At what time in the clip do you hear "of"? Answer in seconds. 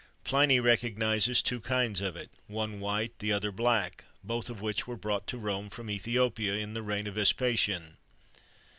2.01-2.15, 4.49-4.59, 7.05-7.13